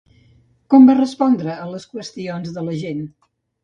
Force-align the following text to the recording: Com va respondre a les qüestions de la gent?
Com 0.75 0.89
va 0.91 0.95
respondre 1.01 1.59
a 1.59 1.69
les 1.77 1.89
qüestions 1.95 2.61
de 2.61 2.69
la 2.69 2.79
gent? 2.85 3.09